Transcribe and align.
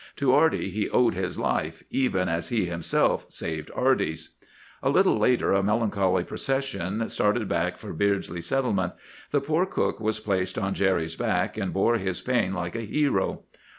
To 0.15 0.33
Arty 0.33 0.71
he 0.71 0.89
owed 0.89 1.13
his 1.13 1.37
life, 1.37 1.83
even 1.91 2.27
as 2.27 2.49
he 2.49 2.61
had 2.65 2.71
himself 2.71 3.31
saved 3.31 3.69
Arty's. 3.75 4.29
"A 4.81 4.89
little 4.89 5.19
later 5.19 5.53
a 5.53 5.61
melancholy 5.61 6.23
procession 6.23 7.07
started 7.07 7.47
back 7.47 7.77
for 7.77 7.93
Beardsley 7.93 8.41
Settlement. 8.41 8.93
The 9.29 9.41
poor 9.41 9.67
cook 9.67 9.99
was 9.99 10.19
placed 10.19 10.57
on 10.57 10.73
Jerry's 10.73 11.15
back, 11.15 11.55
and 11.55 11.71
bore 11.71 11.99
his 11.99 12.19
pain 12.19 12.51
like 12.51 12.75
a 12.75 12.81
hero. 12.81 13.41